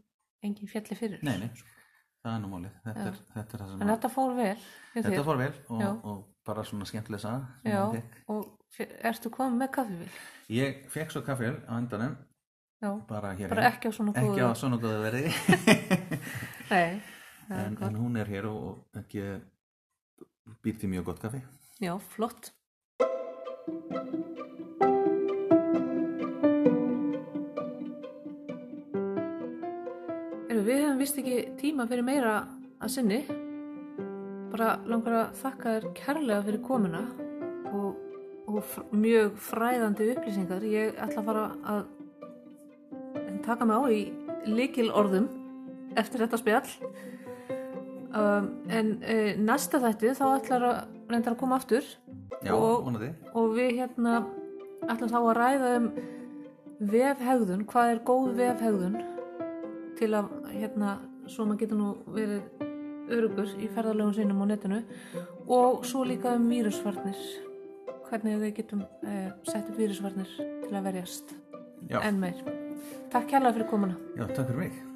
[0.47, 1.23] engin fjalli fyrir.
[1.27, 1.51] nei, nei,
[2.23, 4.57] það er nú málið þetta, er, þetta er En þetta fór vel.
[4.97, 7.23] þetta fór vel og, og bara svona skemmtileg
[7.95, 8.17] fékk.
[8.35, 8.81] og
[9.11, 10.09] ertu komið með kaffivél?
[10.53, 12.17] ég fekk svo kaffél á endanum
[12.77, 14.51] Já, bara bara ekki á svona ekki góðu.
[14.53, 15.31] á svona góðu verði
[16.73, 17.01] Nei,
[17.49, 19.25] en, en hún er hér og, og ekki
[20.83, 21.41] því mjög gott kaffi
[21.83, 22.53] Já, flott.
[30.47, 32.35] Eru, við hefum vist ekki tíma fyrir meira
[32.81, 33.21] að sinni.
[34.53, 37.03] Bara langar að þakka þér kærlega fyrir komuna
[37.73, 37.99] og,
[38.49, 40.65] og mjög fræðandi upplýsingar.
[40.67, 41.45] Ég ætla að fara
[41.75, 41.83] að
[43.47, 44.01] taka mig á í
[44.51, 45.29] likil orðum
[45.99, 46.73] eftir þetta spjall.
[48.17, 50.77] Um, en uh, næsta þætti þá ætlar að
[51.11, 51.85] reyndar að koma aftur
[52.43, 52.87] já, Og-
[53.35, 54.27] og við hérna
[54.89, 55.91] ætlum þá að ræða um
[56.81, 58.97] vefhegðun, hvað er góð vefhegðun
[59.97, 62.43] til að hérna svo maður getur nú verið
[63.09, 64.83] örugur í ferðarlegum sínum á netinu?
[65.49, 67.17] Og svo líka um vírusvarnir.
[68.11, 71.35] Hvernig við getum eh, sett upp vírusvarnir til að verjast.
[71.89, 72.43] Já, enn meir.
[73.11, 73.97] Takk kærlega fyrir komuna.
[74.17, 74.96] Já, takk fyrir mig